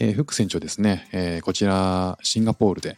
[0.00, 2.96] えー、副船長ですね、えーこちらシンガポールで、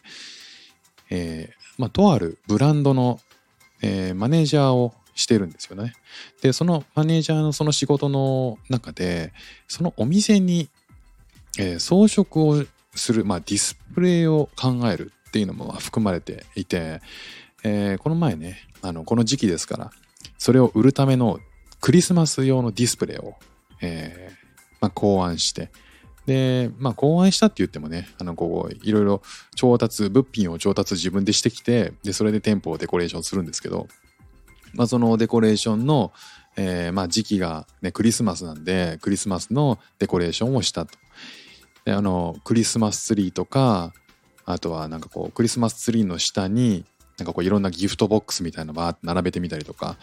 [1.11, 3.21] えーまあ、とあるブランドの、
[3.83, 5.93] えーマネージャーをしてるんですよね。
[6.41, 9.33] で、そのマネージャーのその仕事の中で、
[9.69, 10.71] そのお店に
[11.59, 17.01] えー装飾をする、まあ、ディスプレイを考えるっていうのも含まれていて、
[17.65, 19.91] えーこの前ねあのこの時期ですから
[20.39, 21.41] それを売るための
[21.81, 23.35] クリスマス用のディスプレイを、
[23.81, 24.35] えー
[24.81, 25.71] まあ、考案して
[26.27, 29.23] で、まあ、考案したって言ってもねあのこういろいろ
[29.55, 33.89] 調達物品を調達自分でしてきてでそれで店舗をデコレーションするんですけど、
[34.75, 36.13] まあ、そのデコレーションの、
[36.57, 40.99] えーまあ、時期が、ね、クリスマスなんでクリスマスのデコレーションをしたと。
[41.85, 43.93] であのクリスマスツリーとか
[44.45, 46.85] あとはなんかこうクリスマスツリーの下に
[47.19, 49.97] なんかこういろんなギフトボックスみたいなのバーって並べてみたりとか、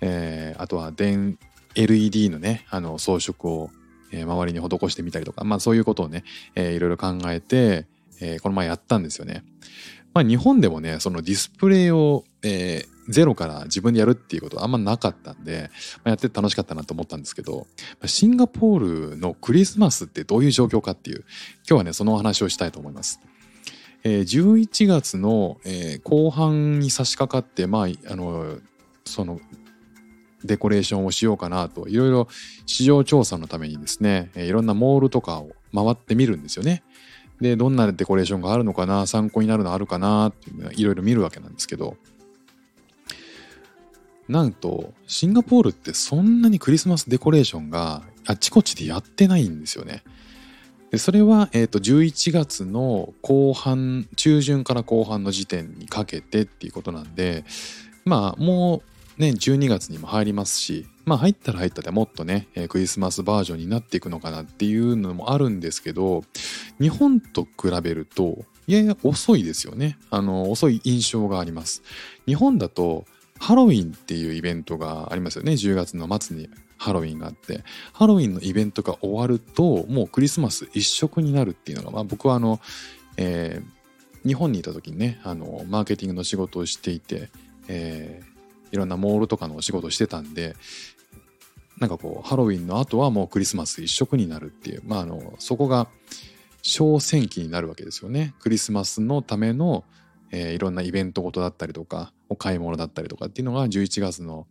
[0.00, 1.38] えーあとは電
[1.74, 3.70] LED のねあの装飾を、
[4.12, 7.86] えー周りに施してみたりとかまあそういうことをね、えーいろいろ考えて、
[8.20, 9.44] えーこの前やったんですよね。
[10.14, 17.66] まあ日本でもねそのディスプレイを、えーゼロから自分でやるっていうことはあんまなかったんで、まあやって楽しかったなと思ったんですけど
[18.04, 21.24] シンガポールのクリスマスってどういう状況かっていう
[21.66, 23.18] 今日はねそのお話をしたいと思います。
[24.04, 28.58] えー11月の、えー後半に差し掛かってまああの
[29.06, 29.40] その
[30.44, 32.28] デコレーションをしようかなといろいろ
[32.66, 36.82] 市場調査のためにですね、いろんなモールとかを回ってみるんですよね。
[37.40, 41.96] でどんなデコレーションがあるのかな参考になるのあるかなっていうのはいろいろ見るわけなんですけど
[44.28, 50.02] なんとシンガポールってそんなにクリスマスデコレーションがあちこちでやってないんですよね。
[50.90, 57.44] でそれは、えー、と11月の後半中旬から後半の時点にかけてっていうことなんで
[58.04, 58.82] まあもう
[59.18, 66.24] ね12月にも入りますしまあ入ったら入ったでもっとね、クリスマスバージョンになっていくのかなっていうのもあるんですけど
[66.80, 69.98] 日本と比べるとやや遅いですよね。
[70.10, 71.82] あの遅い印象があります。
[72.26, 73.06] 日本だと
[73.38, 75.52] ハロウィンっていうイベントがありますよね。
[75.52, 77.64] 10月の末にハロウィンがあって
[77.94, 82.60] ハロウィンのイベントが終わるともうクリスマス一色になるっていうのが、まあ、僕はあの、
[83.16, 83.78] えー
[84.26, 87.30] 日本にいた時にねあのマーケティングの仕事をしていて、
[87.68, 88.27] えー
[88.72, 90.56] いろんなモールとかのお仕事してたんで
[91.78, 95.88] なんかこうハロウィンの後はもうクリスマス一色になるっていう、まあ、あのそこが
[96.62, 98.34] 小戦期になるわけですよね。
[98.40, 99.84] クリスマスのための、
[100.32, 104.46] えーいろんなイベントごとだったりとかお買い物だったりとかっていうのが11月の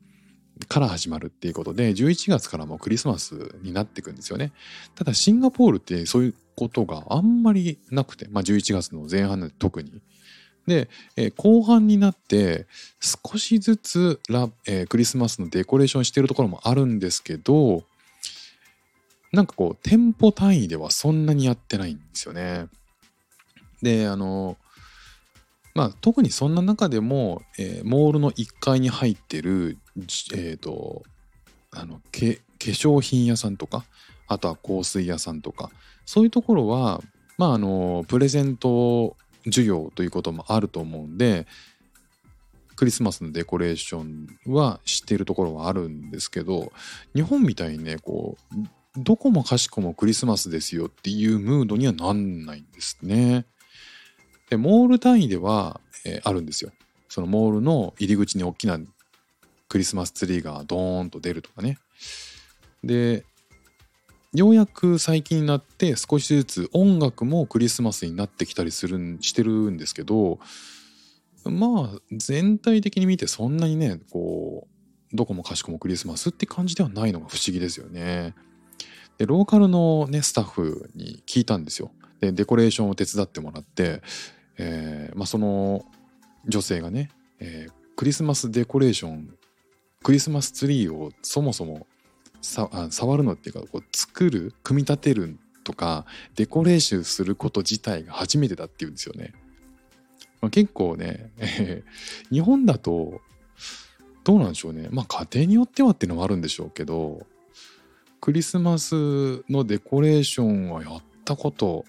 [0.68, 4.54] から始まるっていうことで11月からもうクリスマスになっていくんですよね。
[4.96, 10.02] ただシンガポールってそういうことがあんまりなくて、まあ、11月の前半で特に。
[10.68, 12.68] で、えー後半になって
[13.00, 17.84] 少しずつラ、えークリスマスのデコレーションしてるところもあるんですけど
[19.32, 22.68] なんかこう店舗単位ではそんなにやってないんですよね。
[23.82, 24.58] であの
[25.74, 29.78] まあ特にそんな中でも、えーモールの1階に入ってる
[30.36, 31.04] えっ、と
[31.72, 33.86] あのけ化粧品屋さんとか
[34.28, 35.70] あとは香水屋さんとか
[36.06, 37.02] そういうところは
[37.38, 39.16] まああのプレゼント
[39.47, 41.47] 需要ということもあると思うんで
[42.75, 46.72] クリスマスのデコレーションはしてるところはあるんですけど
[47.16, 48.56] 日本みたいにねこう
[48.97, 53.46] どこもかしこもクリスマスですよっていうムードにはなんないんですね。
[54.50, 56.72] でモール単位では、えーあるんですよ。
[57.09, 58.80] そのモールの入り口に大きな
[59.69, 61.78] クリスマスツリーがドーンと出るとかね。
[62.84, 63.24] で
[64.38, 70.39] ようやく最近になって少しずつ音楽もクリスマスになってきたりするしてるんですけど
[71.45, 74.68] まあ全体的に見てそんなにねこ
[75.12, 78.36] うどこもかしこもクリスマスって感じではないのが不思議ですよね。
[79.18, 81.92] でローカルのねスタッフに聞いたんですよ。
[82.19, 84.01] でデコレーションを手伝ってもらって、
[84.57, 85.86] えーまあ、その
[86.48, 89.34] 女性がね、えークリスマスデコレーション
[90.04, 91.88] クリスマスツリーをそもそも
[92.48, 96.06] さあ触るのっていうかこう作る組み立てるとか
[96.38, 99.34] デコレーションすること自体が初めてだっていうんですよね。
[100.40, 101.84] まあ、結構ね、え
[102.32, 103.20] ー日本だと
[104.24, 107.28] どうなんでしょうねまあ家庭によってはっていうのもあるんでしょうけど
[108.22, 111.84] クリスマスのデコレーションはやったこと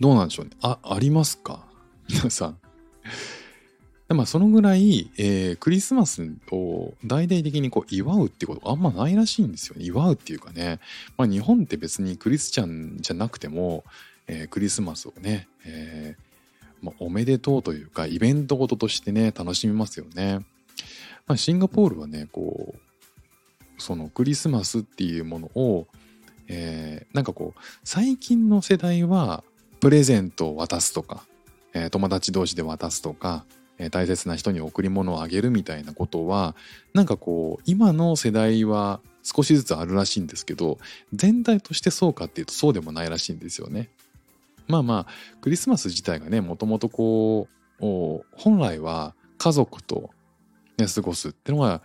[0.00, 0.52] どうなんでしょうね。
[0.60, 1.64] あ、ありますか？
[2.08, 2.58] 皆さん。
[4.08, 6.22] でまあそのぐらい、えー、クリスマス
[6.52, 9.84] を大々的にこう祝うってことがあんまないらしいんですよね。
[9.84, 10.78] 祝うっていうかね。
[11.16, 13.84] まあ日本って別にクリスチャンじゃなくても、
[14.28, 16.26] えー、クリスマスをね、えー
[16.82, 20.40] まあ、おめでとうというかイベントごととしてね楽しみますよね。
[21.26, 25.86] まあ、シンガポールはねこうそのクリスマスっていうものを、
[26.48, 29.42] えー、なんかこう最近の世代は
[29.80, 31.26] プレゼントを渡すとか、
[31.74, 33.44] えー、友達同士で渡すとか
[33.78, 36.54] え大切な人に贈り物をあげるみたいなことは
[36.94, 40.78] なんかこう今の世代は少しずつあるらしいんですけど
[41.12, 43.90] 全体としてそうかっていうとそうでもないらしいんですよね。
[44.68, 50.10] まあまあクリスマス自体がねもともとこう本来は家族と、
[50.78, 51.82] ね、過ごすってのが、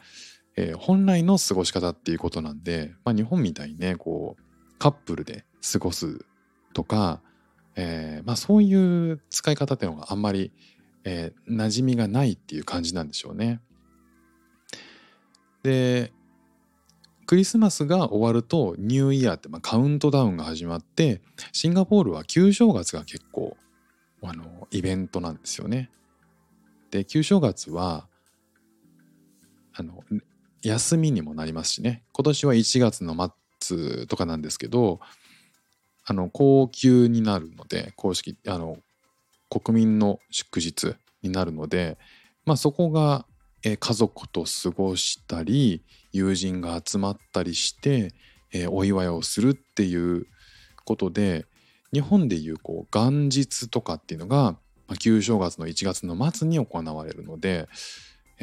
[0.55, 6.25] えー、本来の過ごし方っていうことなんで、まあ、日本みたいにねこうカップルで過ごす
[6.73, 7.21] とか、
[7.75, 10.51] えー、まあ、そういう使い方っていうのがあんまり
[11.03, 13.59] えー、馴染みがないっていう感じなんでしょうね。
[15.63, 16.11] で
[17.25, 21.21] クリスマスが終わるとニューイヤーって、まあ、カウントダウンが始まって
[21.53, 23.55] シンガポールは旧正月が結構
[24.21, 25.89] あのイベントなんですよね。
[26.89, 28.07] で旧正月は
[29.73, 30.03] あの
[30.61, 33.15] 休みにもなりますしね今年は1月の
[33.61, 34.99] 末とかなんですけど
[36.03, 38.77] あの高級になるので公式あの
[39.51, 41.97] 国民の祝日になるので、
[42.45, 43.25] まあ、そこが、
[43.63, 48.15] 家族と過ごしたり友人が集まったりして、
[48.69, 50.25] お祝いをするっていう
[50.83, 51.45] ことで
[51.93, 54.57] 日本でいうこう元日とかっていうのが、
[54.99, 57.67] 旧正月の1月の末に行われるので、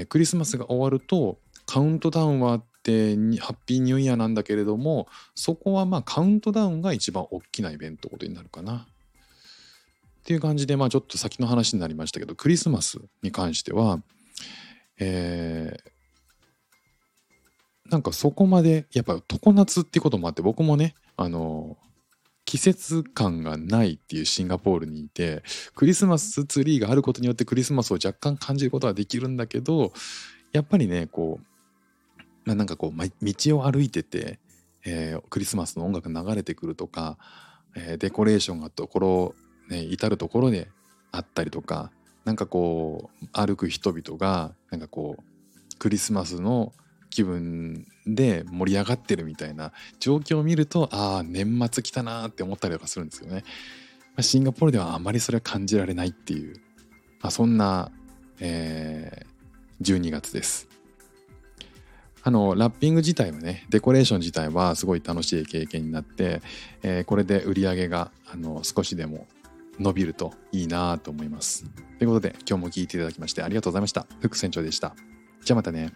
[0.08, 8.86] クリスマスが終わるとカウントダウンはあってハッピーニューイヤーなんだけれどもそこはまあカウントダウンが一番大きなイベントことになるかな。
[10.28, 14.02] っていう感じで、まあちょっと先の話になりましたけど、クリスマスに関しては、
[15.00, 21.78] えー、なんかそこまで、やっぱ常夏っていうこともあって、僕もね、あの、
[22.44, 25.42] 季節感がないっていうシンガポールにいて、
[25.74, 29.94] クリスマスツリーがあることによってクリスマスを若干感じることはできるんだけど、
[30.52, 34.40] やっぱりね、こう、まあ、なんかこう、道を歩いてて、
[34.84, 37.16] えー、クリスマスの音楽流れてくるとか、
[37.74, 39.34] えー、デコレーションがところ
[39.68, 40.68] ね、至る所で
[41.12, 41.90] あったりとか
[42.24, 46.72] なんかこう歩く人々がなんかこうクリスマスの
[47.10, 53.44] 気分で盛り上がってるみたいな状況を見るとああ年末来たなって思ったりとかするんですよね。
[54.16, 56.56] ま、シンガポールではあまりそれは感じられないっていう、
[57.20, 57.90] まあ、そんな、
[58.40, 60.68] えー、12月です。
[62.22, 66.42] あのラッピング自体はねデコレーション自体はすごい楽しい経験になって、
[66.82, 69.26] えー、これで売り上げがあの少しでも
[69.78, 71.64] 伸びるといいなと思います。
[71.98, 74.06] ということで今日も聞いていただきましてありがとうございました。
[74.20, 74.94] 副船長でした。
[75.44, 75.92] じゃあまたね。